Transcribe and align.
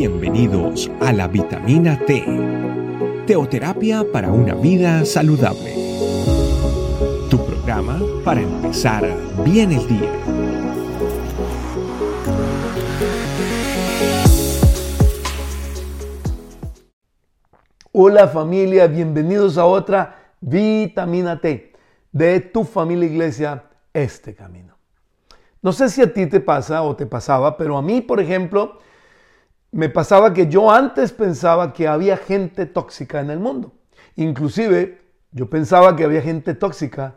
Bienvenidos 0.00 0.90
a 1.02 1.12
la 1.12 1.28
vitamina 1.28 1.98
T, 2.06 2.24
teoterapia 3.26 4.02
para 4.10 4.32
una 4.32 4.54
vida 4.54 5.04
saludable. 5.04 5.74
Tu 7.28 7.36
programa 7.44 8.00
para 8.24 8.40
empezar 8.40 9.06
bien 9.44 9.72
el 9.72 9.86
día. 9.86 10.10
Hola 17.92 18.26
familia, 18.28 18.86
bienvenidos 18.86 19.58
a 19.58 19.66
otra 19.66 20.32
vitamina 20.40 21.42
T 21.42 21.74
de 22.10 22.40
tu 22.40 22.64
familia 22.64 23.06
iglesia, 23.06 23.64
este 23.92 24.34
camino. 24.34 24.78
No 25.60 25.74
sé 25.74 25.90
si 25.90 26.00
a 26.00 26.10
ti 26.10 26.24
te 26.24 26.40
pasa 26.40 26.80
o 26.84 26.96
te 26.96 27.04
pasaba, 27.04 27.58
pero 27.58 27.76
a 27.76 27.82
mí, 27.82 28.00
por 28.00 28.18
ejemplo, 28.18 28.78
me 29.72 29.88
pasaba 29.88 30.34
que 30.34 30.48
yo 30.48 30.70
antes 30.70 31.12
pensaba 31.12 31.72
que 31.72 31.86
había 31.86 32.16
gente 32.16 32.66
tóxica 32.66 33.20
en 33.20 33.30
el 33.30 33.38
mundo. 33.38 33.72
Inclusive 34.16 35.00
yo 35.32 35.48
pensaba 35.48 35.94
que 35.94 36.04
había 36.04 36.22
gente 36.22 36.54
tóxica 36.54 37.16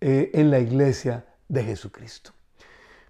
eh, 0.00 0.30
en 0.34 0.50
la 0.50 0.58
iglesia 0.58 1.24
de 1.48 1.64
Jesucristo. 1.64 2.32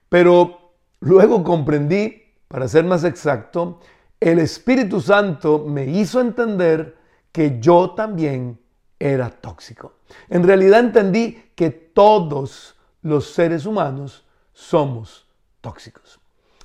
Pero 0.08 0.72
luego 1.00 1.42
comprendí, 1.42 2.22
para 2.46 2.68
ser 2.68 2.84
más 2.84 3.04
exacto, 3.04 3.80
el 4.20 4.38
Espíritu 4.38 5.00
Santo 5.00 5.64
me 5.66 5.84
hizo 5.86 6.20
entender 6.20 6.96
que 7.32 7.58
yo 7.60 7.90
también 7.90 8.58
era 8.98 9.30
tóxico. 9.30 9.98
En 10.28 10.42
realidad 10.44 10.80
entendí 10.80 11.50
que 11.54 11.70
todos 11.70 12.76
los 13.02 13.32
seres 13.32 13.66
humanos 13.66 14.24
somos 14.52 15.26
tóxicos. 15.60 16.20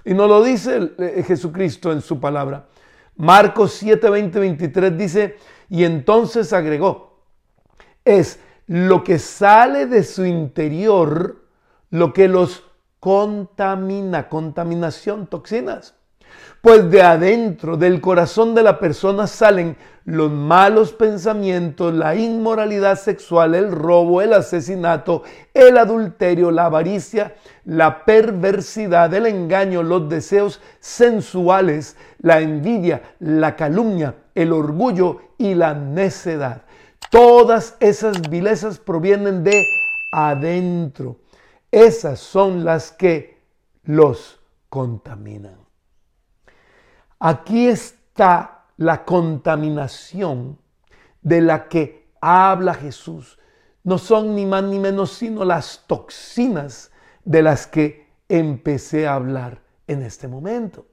Y 0.05 0.13
nos 0.13 0.27
lo 0.27 0.43
dice 0.43 0.93
eh, 0.97 1.23
Jesucristo 1.25 1.91
en 1.91 2.01
su 2.01 2.19
palabra. 2.19 2.67
Marcos 3.15 3.73
7, 3.73 4.09
20, 4.09 4.39
23 4.39 4.97
dice, 4.97 5.37
y 5.69 5.83
entonces 5.83 6.51
agregó, 6.51 7.21
es 8.03 8.39
lo 8.67 9.03
que 9.03 9.19
sale 9.19 9.85
de 9.85 10.03
su 10.03 10.25
interior 10.25 11.43
lo 11.93 12.11
que 12.11 12.27
los 12.27 12.63
contamina, 12.99 14.27
contaminación, 14.29 15.27
toxinas. 15.27 15.95
Pues 16.61 16.89
de 16.89 17.01
adentro, 17.01 17.75
del 17.75 17.99
corazón 17.99 18.55
de 18.55 18.63
la 18.63 18.79
persona 18.79 19.27
salen 19.27 19.75
los 20.05 20.31
malos 20.31 20.91
pensamientos, 20.93 21.93
la 21.93 22.15
inmoralidad 22.15 22.97
sexual, 22.97 23.55
el 23.55 23.71
robo, 23.71 24.21
el 24.21 24.33
asesinato, 24.33 25.23
el 25.53 25.77
adulterio, 25.77 26.51
la 26.51 26.65
avaricia, 26.65 27.35
la 27.65 28.03
perversidad, 28.05 29.13
el 29.13 29.25
engaño, 29.25 29.83
los 29.83 30.09
deseos 30.09 30.61
sensuales, 30.79 31.95
la 32.19 32.41
envidia, 32.41 33.01
la 33.19 33.55
calumnia, 33.55 34.15
el 34.35 34.51
orgullo 34.51 35.19
y 35.37 35.55
la 35.55 35.73
necedad. 35.73 36.63
Todas 37.09 37.77
esas 37.79 38.21
vilezas 38.29 38.79
provienen 38.79 39.43
de 39.43 39.65
adentro. 40.11 41.17
Esas 41.71 42.19
son 42.19 42.65
las 42.65 42.91
que 42.91 43.37
los 43.83 44.39
contaminan. 44.69 45.62
Aquí 47.25 47.69
está 47.69 48.65
la 48.75 49.05
contaminación 49.05 50.59
de 51.21 51.39
la 51.39 51.69
que 51.69 52.09
habla 52.19 52.73
Jesús. 52.73 53.39
No 53.81 53.97
son 53.97 54.35
ni 54.35 54.45
más 54.45 54.65
ni 54.65 54.77
menos 54.77 55.13
sino 55.13 55.45
las 55.45 55.85
toxinas 55.87 56.91
de 57.23 57.41
las 57.41 57.65
que 57.65 58.09
empecé 58.27 59.07
a 59.07 59.15
hablar 59.15 59.61
en 59.87 60.01
este 60.01 60.27
momento. 60.27 60.85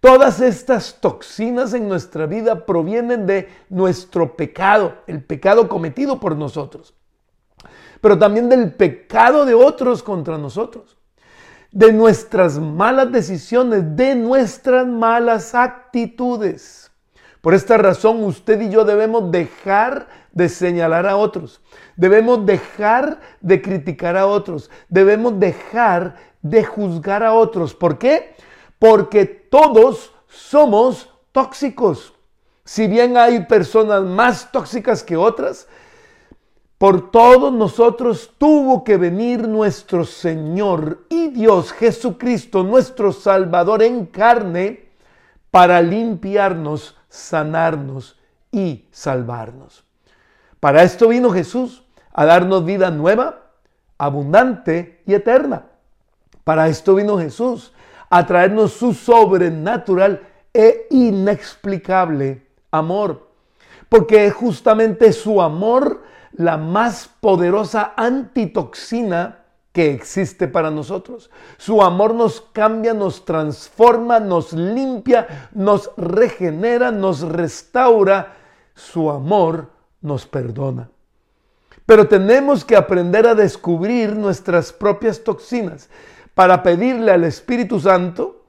Todas 0.00 0.40
estas 0.40 1.00
toxinas 1.00 1.72
en 1.72 1.88
nuestra 1.88 2.26
vida 2.26 2.66
provienen 2.66 3.24
de 3.24 3.48
nuestro 3.68 4.36
pecado, 4.36 5.04
el 5.06 5.22
pecado 5.22 5.68
cometido 5.68 6.18
por 6.18 6.34
nosotros, 6.34 6.96
pero 8.00 8.18
también 8.18 8.48
del 8.48 8.72
pecado 8.72 9.46
de 9.46 9.54
otros 9.54 10.02
contra 10.02 10.36
nosotros 10.36 10.98
de 11.74 11.92
nuestras 11.92 12.56
malas 12.56 13.10
decisiones, 13.10 13.96
de 13.96 14.14
nuestras 14.14 14.86
malas 14.86 15.56
actitudes. 15.56 16.92
Por 17.40 17.52
esta 17.52 17.76
razón 17.76 18.22
usted 18.22 18.60
y 18.60 18.70
yo 18.70 18.84
debemos 18.84 19.32
dejar 19.32 20.06
de 20.30 20.48
señalar 20.48 21.04
a 21.04 21.16
otros, 21.16 21.60
debemos 21.96 22.46
dejar 22.46 23.20
de 23.40 23.60
criticar 23.60 24.16
a 24.16 24.26
otros, 24.26 24.70
debemos 24.88 25.38
dejar 25.40 26.14
de 26.42 26.64
juzgar 26.64 27.24
a 27.24 27.34
otros. 27.34 27.74
¿Por 27.74 27.98
qué? 27.98 28.36
Porque 28.78 29.24
todos 29.24 30.14
somos 30.28 31.10
tóxicos. 31.32 32.14
Si 32.64 32.86
bien 32.86 33.16
hay 33.16 33.46
personas 33.46 34.04
más 34.04 34.52
tóxicas 34.52 35.02
que 35.02 35.16
otras, 35.16 35.66
por 36.84 37.10
todos 37.10 37.50
nosotros 37.50 38.32
tuvo 38.36 38.84
que 38.84 38.98
venir 38.98 39.48
nuestro 39.48 40.04
Señor 40.04 41.06
y 41.08 41.28
Dios 41.28 41.72
Jesucristo, 41.72 42.62
nuestro 42.62 43.10
Salvador 43.10 43.82
en 43.82 44.04
carne, 44.04 44.90
para 45.50 45.80
limpiarnos, 45.80 46.94
sanarnos 47.08 48.18
y 48.52 48.84
salvarnos. 48.90 49.82
Para 50.60 50.82
esto 50.82 51.08
vino 51.08 51.30
Jesús, 51.30 51.84
a 52.12 52.26
darnos 52.26 52.66
vida 52.66 52.90
nueva, 52.90 53.44
abundante 53.96 55.00
y 55.06 55.14
eterna. 55.14 55.64
Para 56.44 56.68
esto 56.68 56.96
vino 56.96 57.16
Jesús, 57.16 57.72
a 58.10 58.26
traernos 58.26 58.74
su 58.74 58.92
sobrenatural 58.92 60.20
e 60.52 60.86
inexplicable 60.90 62.46
amor. 62.70 63.30
Porque 63.88 64.26
es 64.26 64.34
justamente 64.34 65.14
su 65.14 65.40
amor 65.40 66.03
la 66.34 66.56
más 66.56 67.08
poderosa 67.20 67.94
antitoxina 67.96 69.40
que 69.72 69.90
existe 69.92 70.46
para 70.46 70.70
nosotros. 70.70 71.30
Su 71.56 71.82
amor 71.82 72.14
nos 72.14 72.40
cambia, 72.40 72.94
nos 72.94 73.24
transforma, 73.24 74.20
nos 74.20 74.52
limpia, 74.52 75.48
nos 75.52 75.90
regenera, 75.96 76.92
nos 76.92 77.22
restaura. 77.22 78.36
Su 78.74 79.10
amor 79.10 79.70
nos 80.00 80.26
perdona. 80.26 80.90
Pero 81.86 82.06
tenemos 82.08 82.64
que 82.64 82.76
aprender 82.76 83.26
a 83.26 83.34
descubrir 83.34 84.14
nuestras 84.14 84.72
propias 84.72 85.22
toxinas 85.22 85.90
para 86.34 86.62
pedirle 86.62 87.12
al 87.12 87.24
Espíritu 87.24 87.78
Santo, 87.80 88.42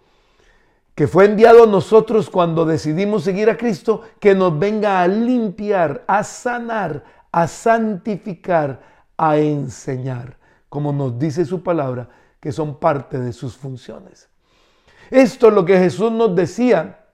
que 0.96 1.08
fue 1.08 1.26
enviado 1.26 1.64
a 1.64 1.68
nosotros 1.68 2.30
cuando 2.30 2.66
decidimos 2.66 3.24
seguir 3.24 3.50
a 3.50 3.58
Cristo, 3.58 4.02
que 4.20 4.34
nos 4.34 4.58
venga 4.58 5.02
a 5.02 5.08
limpiar, 5.08 6.04
a 6.08 6.24
sanar, 6.24 7.04
a 7.36 7.50
santificar, 7.50 8.80
a 9.18 9.38
enseñar, 9.38 10.38
como 10.70 10.94
nos 10.94 11.20
dice 11.20 11.44
su 11.44 11.62
palabra, 11.62 12.08
que 12.40 12.54
son 12.54 12.80
parte 12.80 13.20
de 13.20 13.34
sus 13.34 13.58
funciones. 13.58 14.30
Esto 15.12 15.50
es 15.50 15.54
lo 15.54 15.66
que 15.66 15.78
Jesús 15.78 16.14
nos 16.14 16.34
decía 16.34 17.08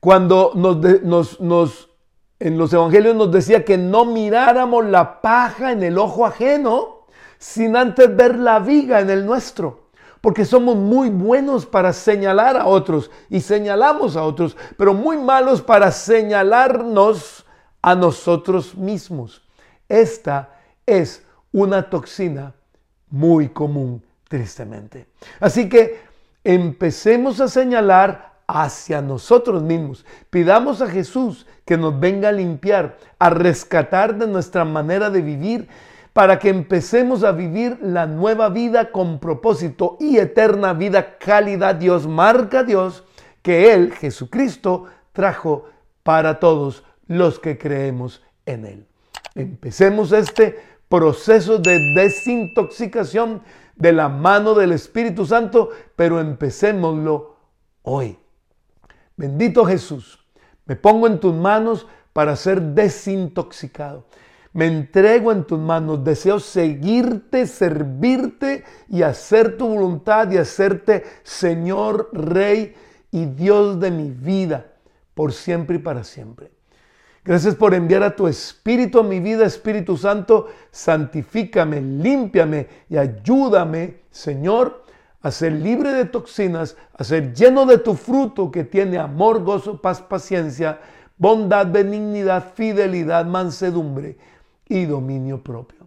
cuando 0.00 0.52
nos, 0.54 1.90
en 2.38 2.56
los 2.56 2.72
evangelios 2.72 3.14
nos 3.14 3.30
decía 3.30 3.66
que 3.66 3.76
no 3.76 4.06
miráramos 4.06 4.86
la 4.86 5.20
paja 5.20 5.72
en 5.72 5.82
el 5.82 5.98
ojo 5.98 6.24
ajeno 6.24 7.04
sin 7.36 7.76
antes 7.76 8.16
ver 8.16 8.38
la 8.38 8.60
viga 8.60 9.00
en 9.00 9.10
el 9.10 9.26
nuestro. 9.26 9.90
Porque 10.22 10.46
somos 10.46 10.74
muy 10.74 11.10
buenos 11.10 11.66
para 11.66 11.92
señalar 11.92 12.56
a 12.56 12.64
otros 12.64 13.10
y 13.28 13.42
señalamos 13.42 14.16
a 14.16 14.22
otros, 14.22 14.56
pero 14.78 14.94
muy 14.94 15.18
malos 15.18 15.60
para 15.60 15.90
señalarnos 15.90 17.41
a 17.82 17.94
nosotros 17.94 18.76
mismos. 18.76 19.42
Esta 19.88 20.54
es 20.86 21.26
una 21.52 21.90
toxina 21.90 22.54
muy 23.10 23.48
común, 23.48 24.02
tristemente. 24.28 25.06
Así 25.40 25.68
que 25.68 26.00
empecemos 26.44 27.40
a 27.40 27.48
señalar 27.48 28.32
hacia 28.46 29.02
nosotros 29.02 29.62
mismos. 29.62 30.04
Pidamos 30.30 30.80
a 30.80 30.88
Jesús 30.88 31.46
que 31.64 31.76
nos 31.76 31.98
venga 31.98 32.30
a 32.30 32.32
limpiar, 32.32 32.96
a 33.18 33.30
rescatar 33.30 34.16
de 34.16 34.26
nuestra 34.26 34.64
manera 34.64 35.10
de 35.10 35.22
vivir, 35.22 35.68
para 36.12 36.38
que 36.38 36.50
empecemos 36.50 37.24
a 37.24 37.32
vivir 37.32 37.78
la 37.80 38.06
nueva 38.06 38.50
vida 38.50 38.92
con 38.92 39.18
propósito 39.18 39.96
y 39.98 40.18
eterna 40.18 40.74
vida, 40.74 41.16
calidad. 41.16 41.74
Dios 41.74 42.06
marca 42.06 42.64
Dios 42.64 43.04
que 43.40 43.72
Él, 43.72 43.92
Jesucristo, 43.92 44.86
trajo 45.12 45.66
para 46.02 46.38
todos 46.38 46.84
los 47.06 47.38
que 47.38 47.58
creemos 47.58 48.22
en 48.46 48.64
Él. 48.64 48.86
Empecemos 49.34 50.12
este 50.12 50.58
proceso 50.88 51.58
de 51.58 51.78
desintoxicación 51.94 53.42
de 53.76 53.92
la 53.92 54.08
mano 54.08 54.54
del 54.54 54.72
Espíritu 54.72 55.24
Santo, 55.24 55.70
pero 55.96 56.20
empecémoslo 56.20 57.36
hoy. 57.82 58.18
Bendito 59.16 59.64
Jesús, 59.64 60.24
me 60.66 60.76
pongo 60.76 61.06
en 61.06 61.18
tus 61.18 61.34
manos 61.34 61.86
para 62.12 62.36
ser 62.36 62.60
desintoxicado. 62.60 64.06
Me 64.52 64.66
entrego 64.66 65.32
en 65.32 65.44
tus 65.44 65.58
manos, 65.58 66.04
deseo 66.04 66.38
seguirte, 66.38 67.46
servirte 67.46 68.64
y 68.88 69.02
hacer 69.02 69.56
tu 69.56 69.66
voluntad 69.66 70.30
y 70.30 70.36
hacerte 70.36 71.04
Señor, 71.22 72.10
Rey 72.12 72.74
y 73.10 73.24
Dios 73.24 73.80
de 73.80 73.90
mi 73.90 74.10
vida 74.10 74.72
por 75.14 75.32
siempre 75.32 75.76
y 75.76 75.78
para 75.78 76.04
siempre. 76.04 76.50
Gracias 77.24 77.54
por 77.54 77.72
enviar 77.72 78.02
a 78.02 78.16
tu 78.16 78.26
Espíritu 78.26 78.98
a 78.98 79.04
mi 79.04 79.20
vida, 79.20 79.46
Espíritu 79.46 79.96
Santo, 79.96 80.48
santifícame, 80.72 81.80
límpiame 81.80 82.66
y 82.88 82.96
ayúdame, 82.96 84.00
Señor, 84.10 84.84
a 85.20 85.30
ser 85.30 85.52
libre 85.52 85.92
de 85.92 86.04
toxinas, 86.04 86.76
a 86.94 87.04
ser 87.04 87.32
lleno 87.32 87.64
de 87.64 87.78
tu 87.78 87.94
fruto 87.94 88.50
que 88.50 88.64
tiene 88.64 88.98
amor, 88.98 89.44
gozo, 89.44 89.80
paz, 89.80 90.00
paciencia, 90.02 90.80
bondad, 91.16 91.68
benignidad, 91.70 92.52
fidelidad, 92.54 93.24
mansedumbre 93.24 94.18
y 94.68 94.84
dominio 94.86 95.40
propio. 95.42 95.86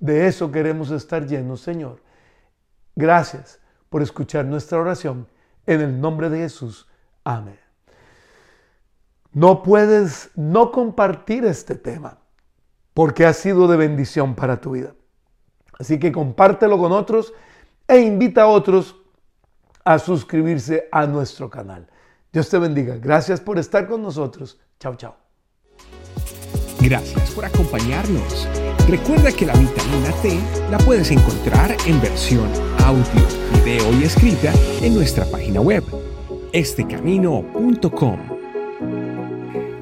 De 0.00 0.26
eso 0.26 0.50
queremos 0.50 0.90
estar 0.90 1.26
llenos, 1.26 1.60
Señor. 1.60 2.00
Gracias 2.96 3.60
por 3.90 4.00
escuchar 4.00 4.46
nuestra 4.46 4.78
oración. 4.78 5.28
En 5.66 5.82
el 5.82 6.00
nombre 6.00 6.30
de 6.30 6.38
Jesús. 6.38 6.88
Amén. 7.24 7.61
No 9.32 9.62
puedes 9.62 10.30
no 10.36 10.70
compartir 10.72 11.44
este 11.44 11.74
tema 11.74 12.18
porque 12.94 13.24
ha 13.24 13.32
sido 13.32 13.66
de 13.68 13.76
bendición 13.76 14.34
para 14.34 14.60
tu 14.60 14.72
vida. 14.72 14.94
Así 15.78 15.98
que 15.98 16.12
compártelo 16.12 16.78
con 16.78 16.92
otros 16.92 17.32
e 17.88 17.98
invita 18.00 18.42
a 18.42 18.46
otros 18.46 18.96
a 19.84 19.98
suscribirse 19.98 20.88
a 20.92 21.06
nuestro 21.06 21.50
canal. 21.50 21.88
Dios 22.32 22.48
te 22.48 22.58
bendiga. 22.58 22.96
Gracias 22.96 23.40
por 23.40 23.58
estar 23.58 23.88
con 23.88 24.02
nosotros. 24.02 24.60
Chao, 24.78 24.94
chao. 24.96 25.16
Gracias 26.80 27.30
por 27.30 27.44
acompañarnos. 27.44 28.48
Recuerda 28.88 29.30
que 29.30 29.46
la 29.46 29.54
vitamina 29.54 30.12
T 30.22 30.40
la 30.70 30.78
puedes 30.78 31.10
encontrar 31.10 31.76
en 31.86 32.00
versión 32.00 32.48
audio, 32.84 33.26
video 33.54 33.92
y 34.00 34.04
escrita 34.04 34.52
en 34.80 34.94
nuestra 34.94 35.24
página 35.26 35.60
web, 35.60 35.84
estecamino.com. 36.52 38.31